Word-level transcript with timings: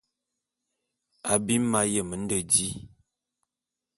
Abim 1.31 1.63
m'ayem 1.71 2.09
nde 2.21 2.39
di. 2.51 2.67